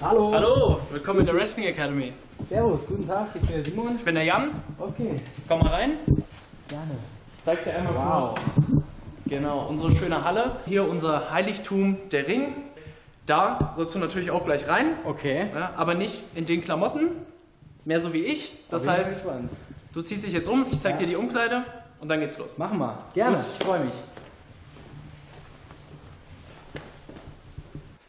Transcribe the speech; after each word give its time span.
Hallo. 0.00 0.32
Hallo, 0.32 0.80
willkommen 0.90 1.20
in 1.20 1.26
der 1.26 1.34
Wrestling 1.34 1.66
Academy. 1.66 2.12
Servus, 2.48 2.86
guten 2.86 3.06
Tag, 3.06 3.28
ich 3.34 3.40
bin 3.40 3.50
der 3.50 3.62
Simon. 3.64 3.96
Ich 3.96 4.04
bin 4.04 4.14
der 4.14 4.24
Jan. 4.24 4.50
Okay, 4.78 5.20
Komm 5.48 5.60
mal 5.60 5.68
rein. 5.68 5.90
gerne. 6.68 6.90
Zeig 7.44 7.64
dir 7.64 7.74
einmal 7.76 7.94
Wow. 7.94 8.34
kurz. 8.34 8.82
Genau, 9.26 9.66
unsere 9.68 9.92
schöne 9.92 10.24
Halle. 10.24 10.56
Hier 10.66 10.88
unser 10.88 11.30
Heiligtum, 11.32 11.96
der 12.10 12.26
Ring. 12.28 12.54
Da 13.26 13.72
sollst 13.76 13.94
du 13.94 13.98
natürlich 14.00 14.30
auch 14.30 14.44
gleich 14.44 14.68
rein, 14.68 14.94
Okay. 15.04 15.46
ja, 15.54 15.72
aber 15.76 15.94
nicht 15.94 16.24
in 16.34 16.44
den 16.46 16.60
Klamotten, 16.62 17.08
mehr 17.84 18.00
so 18.00 18.12
wie 18.12 18.24
ich. 18.24 18.54
Das 18.70 18.86
heißt, 18.88 19.22
du 19.92 20.02
ziehst 20.02 20.26
dich 20.26 20.32
jetzt 20.32 20.48
um, 20.48 20.66
ich 20.70 20.80
zeig 20.80 20.92
Ja. 20.94 20.98
dir 20.98 21.06
die 21.06 21.16
Umkleide 21.16 21.62
und 22.00 22.08
dann 22.08 22.18
geht's 22.20 22.36
los. 22.38 22.58
Machen 22.58 22.78
wir. 22.78 22.98
Gerne, 23.14 23.36
Gut. 23.36 23.46
ich 23.58 23.64
freue 23.66 23.80
mich. 23.84 23.94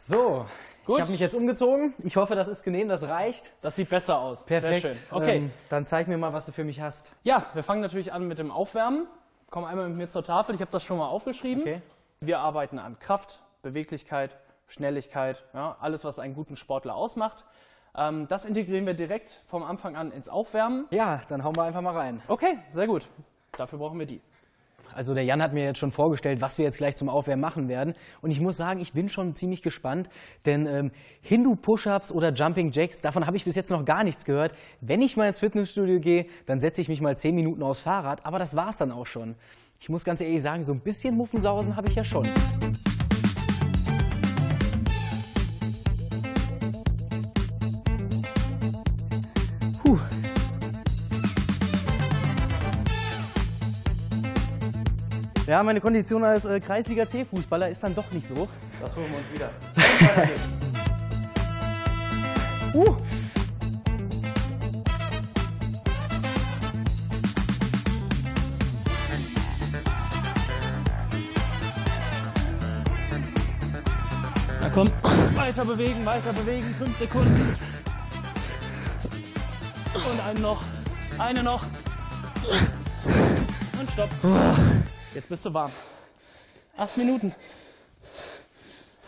So, 0.06 0.44
Gut. 0.84 0.96
ich 0.96 1.00
habe 1.00 1.12
mich 1.12 1.20
jetzt 1.20 1.34
umgezogen. 1.34 1.94
Ich 2.00 2.16
hoffe, 2.16 2.34
das 2.34 2.48
ist 2.48 2.62
genehm, 2.62 2.90
das 2.90 3.08
reicht. 3.08 3.50
Das 3.62 3.74
sieht 3.74 3.88
besser 3.88 4.18
aus. 4.18 4.44
Perfekt. 4.44 4.82
Sehr 4.82 4.92
schön. 4.92 5.02
Okay. 5.10 5.36
Ähm, 5.36 5.50
dann 5.70 5.86
zeig 5.86 6.08
mir 6.08 6.18
mal, 6.18 6.34
was 6.34 6.44
du 6.44 6.52
für 6.52 6.62
mich 6.62 6.78
hast. 6.82 7.12
Ja, 7.22 7.46
wir 7.54 7.62
fangen 7.62 7.80
natürlich 7.80 8.12
an 8.12 8.28
mit 8.28 8.38
dem 8.38 8.50
Aufwärmen. 8.50 9.06
Komm 9.48 9.64
einmal 9.64 9.88
mit 9.88 9.96
mir 9.96 10.08
zur 10.10 10.22
Tafel. 10.22 10.54
Ich 10.54 10.60
habe 10.60 10.70
das 10.70 10.82
schon 10.82 10.98
mal 10.98 11.06
aufgeschrieben. 11.08 11.62
Okay. 11.62 11.80
Wir 12.20 12.40
arbeiten 12.40 12.78
an 12.78 12.98
Kraft, 12.98 13.40
Beweglichkeit, 13.62 14.36
Schnelligkeit, 14.68 15.42
ja, 15.54 15.74
alles, 15.80 16.04
was 16.04 16.18
einen 16.18 16.34
guten 16.34 16.56
Sportler 16.56 16.96
ausmacht. 16.96 17.46
Ähm, 17.96 18.28
das 18.28 18.44
integrieren 18.44 18.84
wir 18.84 18.94
direkt 18.94 19.42
vom 19.46 19.62
Anfang 19.62 19.96
an 19.96 20.12
ins 20.12 20.28
Aufwärmen. 20.28 20.84
Ja, 20.90 21.22
dann 21.30 21.44
hauen 21.44 21.56
wir 21.56 21.62
einfach 21.62 21.80
mal 21.80 21.96
rein. 21.96 22.20
Okay, 22.28 22.58
sehr 22.72 22.86
gut. 22.86 23.06
Dafür 23.52 23.78
brauchen 23.78 23.98
wir 23.98 24.06
die. 24.06 24.20
Also 24.94 25.14
der 25.14 25.24
Jan 25.24 25.42
hat 25.42 25.52
mir 25.52 25.64
jetzt 25.64 25.78
schon 25.78 25.90
vorgestellt, 25.90 26.40
was 26.40 26.58
wir 26.58 26.64
jetzt 26.64 26.78
gleich 26.78 26.96
zum 26.96 27.08
Aufwärmen 27.08 27.40
machen 27.40 27.68
werden. 27.68 27.94
Und 28.22 28.30
ich 28.30 28.40
muss 28.40 28.56
sagen, 28.56 28.80
ich 28.80 28.92
bin 28.92 29.08
schon 29.08 29.34
ziemlich 29.34 29.62
gespannt, 29.62 30.08
denn 30.46 30.66
ähm, 30.66 30.90
Hindu-Push-Ups 31.22 32.12
oder 32.12 32.32
Jumping 32.32 32.70
Jacks, 32.72 33.00
davon 33.00 33.26
habe 33.26 33.36
ich 33.36 33.44
bis 33.44 33.56
jetzt 33.56 33.70
noch 33.70 33.84
gar 33.84 34.04
nichts 34.04 34.24
gehört. 34.24 34.54
Wenn 34.80 35.02
ich 35.02 35.16
mal 35.16 35.26
ins 35.28 35.40
Fitnessstudio 35.40 36.00
gehe, 36.00 36.26
dann 36.46 36.60
setze 36.60 36.80
ich 36.80 36.88
mich 36.88 37.00
mal 37.00 37.16
zehn 37.16 37.34
Minuten 37.34 37.62
aufs 37.62 37.80
Fahrrad, 37.80 38.24
aber 38.24 38.38
das 38.38 38.56
war's 38.56 38.78
dann 38.78 38.92
auch 38.92 39.06
schon. 39.06 39.34
Ich 39.80 39.88
muss 39.88 40.04
ganz 40.04 40.20
ehrlich 40.20 40.40
sagen, 40.40 40.64
so 40.64 40.72
ein 40.72 40.80
bisschen 40.80 41.16
Muffensausen 41.16 41.76
habe 41.76 41.88
ich 41.88 41.94
ja 41.94 42.04
schon. 42.04 42.28
Ja, 55.46 55.62
meine 55.62 55.80
Kondition 55.80 56.24
als 56.24 56.46
äh, 56.46 56.58
Kreisliga 56.58 57.06
C-Fußballer 57.06 57.68
ist 57.68 57.82
dann 57.82 57.94
doch 57.94 58.10
nicht 58.12 58.26
so. 58.26 58.48
Das 58.80 58.96
holen 58.96 59.06
wir 59.10 59.18
uns 59.18 59.32
wieder. 59.32 59.50
Uh. 62.74 62.96
Na 74.60 74.68
komm, 74.74 74.90
weiter 75.36 75.64
bewegen, 75.64 76.04
weiter 76.04 76.32
bewegen. 76.32 76.74
Fünf 76.76 76.98
Sekunden. 76.98 77.56
Und 79.94 80.20
einen 80.26 80.42
noch. 80.42 80.64
Eine 81.16 81.44
noch. 81.44 81.62
Und 83.78 83.90
stopp. 83.92 84.10
Jetzt 85.14 85.28
bist 85.28 85.44
du 85.44 85.54
warm. 85.54 85.70
Acht 86.76 86.96
Minuten. 86.96 87.32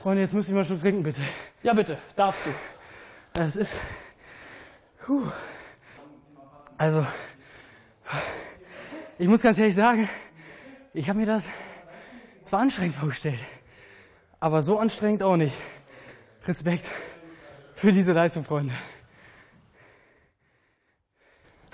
Freunde, 0.01 0.23
jetzt 0.23 0.35
muss 0.35 0.49
ich 0.49 0.55
mal 0.55 0.65
schon 0.65 0.81
trinken, 0.81 1.03
bitte. 1.03 1.21
Ja, 1.65 1.75
bitte, 1.75 1.99
darfst 2.15 2.47
du. 2.47 2.51
Das 3.33 3.57
ist. 3.57 3.75
Puh. 5.05 5.27
Also, 6.79 7.05
ich 9.19 9.27
muss 9.27 9.43
ganz 9.43 9.59
ehrlich 9.59 9.75
sagen, 9.75 10.09
ich 10.95 11.09
habe 11.09 11.19
mir 11.19 11.27
das 11.27 11.49
zwar 12.45 12.61
anstrengend 12.61 12.95
vorgestellt, 12.95 13.41
aber 14.39 14.63
so 14.63 14.79
anstrengend 14.79 15.25
auch 15.25 15.37
nicht. 15.37 15.57
Respekt 16.47 16.89
für 17.75 17.91
diese 17.91 18.13
Leistung, 18.13 18.45
Freunde. 18.45 18.75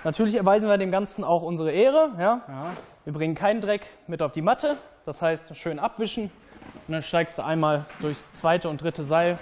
Natürlich 0.04 0.34
erweisen 0.34 0.68
wir 0.68 0.78
dem 0.78 0.90
Ganzen 0.90 1.22
auch 1.24 1.42
unsere 1.42 1.70
Ehre. 1.70 2.10
Ja? 2.18 2.74
Wir 3.04 3.12
bringen 3.12 3.34
keinen 3.34 3.60
Dreck 3.60 3.82
mit 4.06 4.22
auf 4.22 4.32
die 4.32 4.42
Matte. 4.42 4.76
Das 5.06 5.22
heißt, 5.22 5.56
schön 5.56 5.78
abwischen. 5.78 6.24
Und 6.86 6.92
dann 6.92 7.02
steigst 7.02 7.38
du 7.38 7.44
einmal 7.44 7.84
durchs 8.00 8.32
zweite 8.34 8.68
und 8.68 8.82
dritte 8.82 9.04
Seil. 9.04 9.38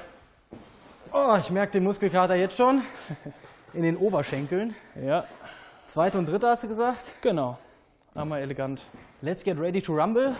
Oh, 1.12 1.36
ich 1.38 1.50
merke 1.50 1.72
den 1.72 1.84
Muskelkater 1.84 2.34
jetzt 2.34 2.56
schon. 2.56 2.82
In 3.72 3.82
den 3.82 3.96
Oberschenkeln. 3.96 4.74
Ja, 5.00 5.24
Zweite 5.86 6.18
und 6.18 6.26
dritte 6.26 6.48
hast 6.48 6.62
du 6.62 6.68
gesagt. 6.68 7.02
genau. 7.20 7.58
Einmal 8.14 8.40
elegant. 8.42 8.82
Let's 9.22 9.42
get 9.42 9.58
ready 9.58 9.82
to 9.82 9.92
rumble. 9.92 10.36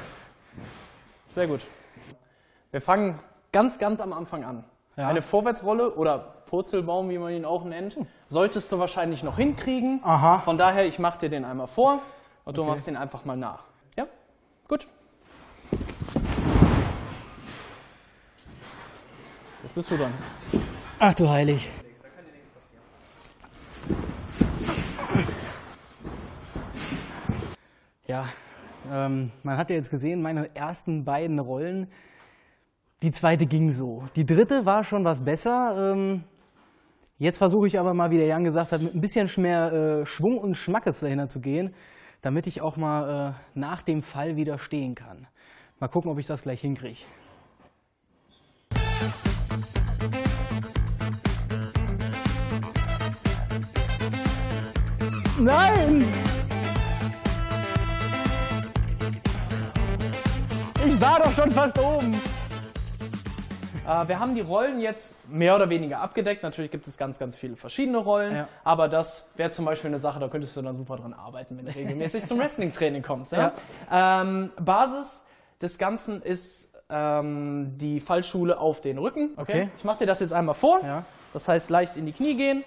Sehr 1.35 1.47
gut. 1.49 1.61
Wir 2.71 2.81
fangen 2.81 3.19
ganz, 3.51 3.79
ganz 3.79 4.01
am 4.01 4.13
Anfang 4.13 4.45
an. 4.45 4.65
Ja. 4.97 5.09
Eine 5.09 5.23
Vorwärtsrolle 5.23 5.95
oder 5.95 6.19
Purzelbaum, 6.47 7.09
wie 7.11 7.19
man 7.19 7.33
ihn 7.33 7.45
auch 7.45 7.65
nennt, 7.65 7.97
solltest 8.29 8.73
du 8.73 8.79
wahrscheinlich 8.79 9.23
noch 9.23 9.37
hinkriegen. 9.37 10.01
Aha. 10.03 10.41
Von 10.41 10.59
daher, 10.59 10.85
ich 10.85 10.99
mache 10.99 11.21
dir 11.21 11.29
den 11.29 11.45
einmal 11.45 11.69
vor 11.69 12.01
und 12.45 12.59
du 12.59 12.65
machst 12.65 12.87
den 12.87 12.97
einfach 12.97 13.25
mal 13.25 13.37
nach. 13.37 13.65
Ja? 13.97 14.07
Gut. 14.69 14.89
Jetzt 19.63 19.75
bist 19.75 19.91
du 19.91 19.97
dran. 19.97 20.13
Ach 20.99 21.15
du 21.15 21.29
heilig. 21.29 21.71
Ja, 28.07 28.27
ähm, 28.91 29.31
man 29.45 29.57
hat 29.57 29.71
ja 29.71 29.77
jetzt 29.77 29.91
gesehen, 29.91 30.21
meine 30.21 30.55
ersten 30.57 31.05
beiden 31.05 31.39
Rollen, 31.39 31.87
die 33.03 33.13
zweite 33.13 33.47
ging 33.47 33.73
so. 33.73 34.05
Die 34.15 34.27
dritte 34.27 34.67
war 34.67 34.85
schon 34.85 35.05
was 35.05 35.25
besser. 35.25 35.93
Ähm, 35.95 36.25
jetzt 37.19 37.39
versuche 37.39 37.67
ich 37.67 37.79
aber 37.79 37.95
mal, 37.95 38.11
wie 38.11 38.19
der 38.19 38.27
Jan 38.27 38.45
gesagt 38.45 38.73
hat, 38.73 38.83
mit 38.83 38.95
ein 38.95 39.01
bisschen 39.01 39.31
mehr 39.39 39.73
äh, 39.73 40.07
Schwung 40.07 40.39
und 40.39 40.55
Schmackes 40.57 41.01
dahinter 41.01 41.29
zu 41.29 41.41
gehen, 41.41 41.75
damit 42.21 42.47
ich 42.47 42.61
auch 42.61 42.77
mal 42.77 43.31
äh, 43.31 43.59
nach 43.59 43.83
dem 43.83 44.03
Fall 44.03 44.37
wieder 44.37 44.59
stehen 44.59 44.95
kann. 44.95 45.27
Mal 45.79 45.89
gucken, 45.89 46.11
ob 46.11 46.19
ich 46.19 46.27
das 46.27 46.43
gleich 46.43 46.61
hinkriege. 46.61 47.01
Nein! 55.39 56.05
Ich 60.87 61.01
war 61.01 61.19
doch 61.21 61.33
schon 61.33 61.51
fast 61.51 61.79
oben. 61.79 62.21
Äh, 63.91 64.09
wir 64.09 64.21
haben 64.21 64.35
die 64.37 64.41
Rollen 64.41 64.81
jetzt 64.81 65.17
mehr 65.29 65.57
oder 65.57 65.69
weniger 65.69 66.01
abgedeckt. 66.01 66.43
Natürlich 66.45 66.71
gibt 66.71 66.87
es 66.87 66.97
ganz, 66.97 67.19
ganz 67.19 67.37
viele 67.37 67.57
verschiedene 67.57 67.99
Rollen. 67.99 68.37
Ja. 68.37 68.49
Aber 68.63 68.89
das 68.89 69.29
wäre 69.37 69.51
zum 69.51 69.65
Beispiel 69.65 69.89
eine 69.89 69.99
Sache, 69.99 70.21
da 70.21 70.29
könntest 70.29 70.57
du 70.57 70.63
dann 70.63 70.77
super 70.77 70.97
dran 70.97 71.13
arbeiten, 71.13 71.59
wenn 71.59 71.67
du 71.67 71.75
regelmäßig 71.75 72.27
zum 72.27 72.39
Wrestling-Training 72.39 73.03
kommst. 73.03 73.33
Ja? 73.33 73.53
Ähm, 73.91 74.53
Basis 74.61 75.25
des 75.61 75.77
Ganzen 75.79 76.23
ist 76.23 76.73
ähm, 76.89 77.77
die 77.79 77.99
Fallschule 78.01 78.59
auf 78.59 78.81
den 78.81 78.99
Rücken. 78.99 79.31
Okay. 79.37 79.71
Ich 79.77 79.85
mache 79.85 79.99
dir 79.99 80.07
das 80.07 80.21
jetzt 80.21 80.33
einmal 80.33 80.55
vor. 80.55 80.81
Ja. 80.85 81.05
Das 81.33 81.49
heißt, 81.49 81.69
leicht 81.71 81.97
in 81.97 82.07
die 82.07 82.13
Knie 82.13 82.37
gehen 82.37 82.65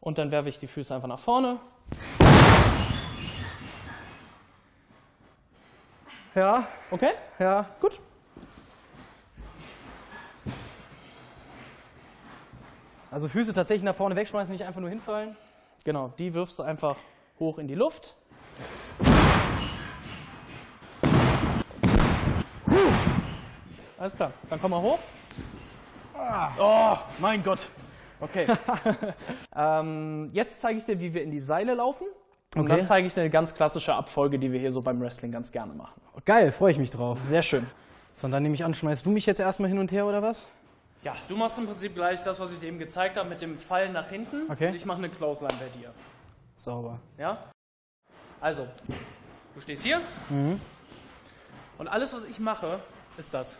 und 0.00 0.18
dann 0.18 0.30
werfe 0.32 0.48
ich 0.48 0.58
die 0.58 0.66
Füße 0.66 0.92
einfach 0.94 1.08
nach 1.08 1.20
vorne. 1.20 1.58
Ja, 6.34 6.66
Okay? 6.90 7.10
ja. 7.38 7.66
Gut. 7.80 8.00
Also 13.14 13.28
Füße 13.28 13.54
tatsächlich 13.54 13.84
nach 13.84 13.94
vorne 13.94 14.16
wegschmeißen, 14.16 14.52
nicht 14.52 14.64
einfach 14.64 14.80
nur 14.80 14.90
hinfallen. 14.90 15.36
Genau, 15.84 16.12
die 16.18 16.34
wirfst 16.34 16.58
du 16.58 16.64
einfach 16.64 16.96
hoch 17.38 17.58
in 17.58 17.68
die 17.68 17.76
Luft. 17.76 18.16
Alles 23.96 24.16
klar, 24.16 24.32
dann 24.50 24.60
komm 24.60 24.72
mal 24.72 24.82
hoch. 24.82 24.98
Oh, 26.58 26.96
mein 27.20 27.44
Gott. 27.44 27.60
Okay. 28.18 28.48
ähm, 29.56 30.30
jetzt 30.32 30.60
zeige 30.60 30.78
ich 30.78 30.84
dir, 30.84 30.98
wie 30.98 31.14
wir 31.14 31.22
in 31.22 31.30
die 31.30 31.38
Seile 31.38 31.74
laufen. 31.74 32.08
Und 32.56 32.62
Okay. 32.62 32.78
dann 32.78 32.84
zeige 32.84 33.06
ich 33.06 33.14
dir 33.14 33.20
eine 33.20 33.30
ganz 33.30 33.54
klassische 33.54 33.94
Abfolge, 33.94 34.40
die 34.40 34.50
wir 34.50 34.58
hier 34.58 34.72
so 34.72 34.82
beim 34.82 35.00
Wrestling 35.00 35.30
ganz 35.30 35.52
gerne 35.52 35.72
machen. 35.72 36.00
Geil, 36.24 36.50
freue 36.50 36.72
ich 36.72 36.78
mich 36.78 36.90
drauf. 36.90 37.20
Sehr 37.28 37.42
schön. 37.42 37.64
So, 38.12 38.26
und 38.26 38.32
dann 38.32 38.42
nehme 38.42 38.56
ich 38.56 38.64
an, 38.64 38.74
schmeißt 38.74 39.06
du 39.06 39.10
mich 39.10 39.24
jetzt 39.24 39.38
erstmal 39.38 39.68
hin 39.68 39.78
und 39.78 39.92
her 39.92 40.04
oder 40.04 40.20
was? 40.20 40.48
Ja, 41.04 41.14
du 41.28 41.36
machst 41.36 41.58
im 41.58 41.66
Prinzip 41.66 41.94
gleich 41.94 42.22
das, 42.22 42.40
was 42.40 42.50
ich 42.52 42.58
dir 42.60 42.68
eben 42.68 42.78
gezeigt 42.78 43.16
habe, 43.18 43.28
mit 43.28 43.40
dem 43.42 43.58
Fallen 43.58 43.92
nach 43.92 44.08
hinten. 44.08 44.50
Okay. 44.50 44.68
Und 44.68 44.74
ich 44.74 44.86
mache 44.86 44.98
eine 44.98 45.10
Clothesline 45.10 45.54
bei 45.60 45.68
dir. 45.78 45.92
Sauber. 46.56 46.98
Ja? 47.18 47.36
Also, 48.40 48.66
du 49.54 49.60
stehst 49.60 49.82
hier. 49.82 50.00
Und 51.78 51.88
alles, 51.88 52.14
was 52.14 52.24
ich 52.24 52.38
mache, 52.40 52.78
ist 53.18 53.32
das. 53.34 53.58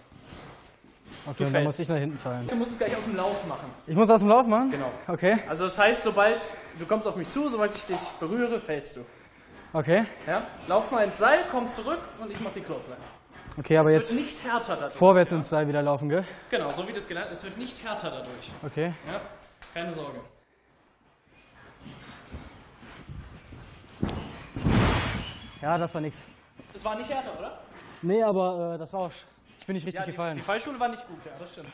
Okay, 1.26 1.44
und 1.44 1.52
dann 1.52 1.64
muss 1.64 1.78
ich 1.78 1.88
nach 1.88 1.96
hinten 1.98 2.18
fallen. 2.18 2.48
Du 2.48 2.56
musst 2.56 2.72
es 2.72 2.78
gleich 2.78 2.96
aus 2.96 3.04
dem 3.04 3.16
Lauf 3.16 3.46
machen. 3.46 3.66
Ich 3.86 3.94
muss 3.94 4.08
aus 4.10 4.20
dem 4.20 4.28
Lauf 4.28 4.46
machen? 4.46 4.70
Genau. 4.70 4.90
Okay, 5.06 5.38
Also 5.48 5.64
das 5.64 5.78
heißt, 5.78 6.02
sobald 6.02 6.42
du 6.78 6.86
kommst 6.86 7.06
auf 7.06 7.16
mich 7.16 7.28
zu, 7.28 7.48
sobald 7.50 7.74
ich 7.74 7.84
dich 7.84 8.00
berühre, 8.18 8.58
fällst 8.58 8.96
du. 8.96 9.04
okay. 9.74 10.04
Ja? 10.26 10.46
Lauf 10.66 10.90
mal 10.90 11.04
ins 11.04 11.18
Seil, 11.18 11.40
komm 11.50 11.70
zurück 11.70 12.00
und 12.20 12.30
ich 12.30 12.40
mach 12.40 12.52
die 12.52 12.62
Kurzline. 12.62 12.98
Okay, 13.58 13.76
aber 13.76 13.88
Es 13.90 13.94
jetzt 13.94 14.10
wird 14.16 14.20
nicht 14.26 14.44
härter 14.44 14.74
dadurch. 14.76 14.94
vorwärts 14.94 15.32
ins 15.32 15.48
Seil 15.48 15.68
wieder 15.68 15.82
laufen, 15.82 16.08
gell? 16.08 16.24
Genau, 16.50 16.68
so 16.70 16.86
wie 16.88 16.92
das 16.92 17.06
gelernt 17.06 17.30
Es 17.30 17.44
wird 17.44 17.56
nicht 17.56 17.82
härter 17.84 18.10
dadurch. 18.10 18.50
Okay. 18.64 18.92
Ja? 19.06 19.20
Keine 19.72 19.92
Sorge. 19.94 20.20
Ja, 25.62 25.78
das 25.78 25.94
war 25.94 26.00
nix. 26.00 26.22
Es 26.74 26.84
war 26.84 26.96
nicht 26.96 27.10
härter, 27.10 27.38
oder? 27.38 27.58
Nee, 28.02 28.22
aber 28.22 28.74
äh, 28.74 28.78
das 28.78 28.92
war 28.92 29.00
auch. 29.00 29.10
Ich 29.60 29.66
bin 29.66 29.74
nicht 29.74 29.86
richtig 29.86 30.00
Ja, 30.00 30.04
die, 30.06 30.12
gefallen. 30.12 30.36
die 30.36 30.42
Fallschule 30.42 30.78
war 30.78 30.88
nicht 30.88 31.06
gut, 31.06 31.18
ja, 31.24 31.32
das 31.38 31.52
stimmt. 31.52 31.68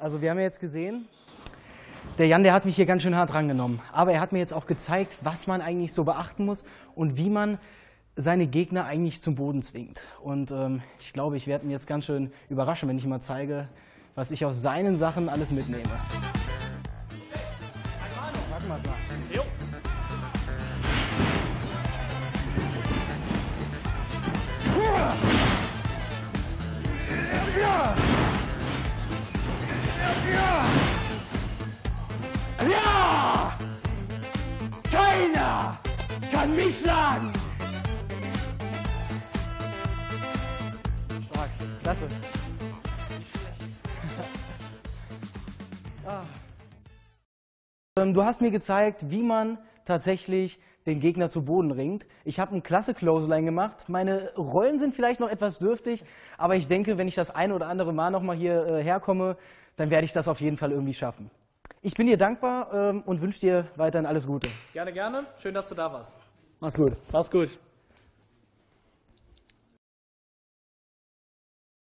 Also 0.00 0.22
wir 0.22 0.30
haben 0.30 0.38
ja 0.38 0.44
jetzt 0.44 0.60
gesehen, 0.60 1.08
der 2.18 2.26
Jan, 2.26 2.42
der 2.42 2.52
hat 2.52 2.64
mich 2.64 2.76
hier 2.76 2.86
ganz 2.86 3.02
schön 3.02 3.16
hart 3.16 3.34
rangenommen. 3.34 3.80
Aber 3.92 4.12
er 4.12 4.20
hat 4.20 4.32
mir 4.32 4.38
jetzt 4.38 4.52
auch 4.52 4.66
gezeigt, 4.66 5.12
was 5.20 5.46
man 5.46 5.60
eigentlich 5.60 5.92
so 5.92 6.04
beachten 6.04 6.46
muss 6.46 6.64
und 6.94 7.16
wie 7.16 7.28
man 7.28 7.58
seine 8.16 8.46
Gegner 8.46 8.86
eigentlich 8.86 9.20
zum 9.20 9.34
Boden 9.34 9.62
zwingt. 9.62 10.00
Und 10.22 10.50
ähm, 10.50 10.82
ich 10.98 11.12
glaube, 11.12 11.36
ich 11.36 11.46
werde 11.46 11.66
ihn 11.66 11.70
jetzt 11.70 11.86
ganz 11.86 12.06
schön 12.06 12.32
überraschen, 12.48 12.88
wenn 12.88 12.96
ich 12.96 13.04
ihm 13.04 13.10
mal 13.10 13.20
zeige, 13.20 13.68
was 14.14 14.30
ich 14.30 14.44
aus 14.44 14.62
seinen 14.62 14.96
Sachen 14.96 15.28
alles 15.28 15.50
mitnehme. 15.50 15.90
Kann 36.46 36.56
mich 36.56 36.78
schlagen! 36.78 37.32
Stark, 41.28 41.50
klasse. 41.82 42.06
Ah. 46.06 46.22
Du 47.96 48.22
hast 48.22 48.40
mir 48.40 48.50
gezeigt, 48.50 49.10
wie 49.10 49.22
man 49.22 49.58
tatsächlich 49.84 50.60
den 50.86 51.00
Gegner 51.00 51.30
zu 51.30 51.44
Boden 51.44 51.72
ringt. 51.72 52.06
Ich 52.24 52.38
habe 52.38 52.52
eine 52.52 52.60
klasse 52.60 52.94
Clothesline 52.94 53.44
gemacht. 53.44 53.88
Meine 53.88 54.32
Rollen 54.36 54.78
sind 54.78 54.94
vielleicht 54.94 55.18
noch 55.18 55.28
etwas 55.28 55.58
dürftig, 55.58 56.04
aber 56.38 56.54
ich 56.54 56.68
denke, 56.68 56.96
wenn 56.96 57.08
ich 57.08 57.16
das 57.16 57.34
eine 57.34 57.54
oder 57.54 57.66
andere 57.66 57.92
Mal 57.92 58.10
nochmal 58.10 58.36
hier 58.36 58.66
äh, 58.66 58.84
herkomme, 58.84 59.36
dann 59.74 59.90
werde 59.90 60.04
ich 60.04 60.12
das 60.12 60.28
auf 60.28 60.40
jeden 60.40 60.56
Fall 60.56 60.70
irgendwie 60.70 60.94
schaffen. 60.94 61.28
Ich 61.82 61.94
bin 61.94 62.06
dir 62.06 62.16
dankbar 62.16 62.72
ähm, 62.72 63.02
und 63.04 63.20
wünsche 63.20 63.40
dir 63.40 63.66
weiterhin 63.74 64.06
alles 64.06 64.26
Gute. 64.28 64.48
Gerne, 64.72 64.92
gerne. 64.92 65.26
Schön, 65.38 65.54
dass 65.54 65.68
du 65.68 65.74
da 65.74 65.92
warst. 65.92 66.16
Mach's 66.60 66.76
gut. 66.76 66.96
Mach's 67.12 67.30
gut. 67.30 67.58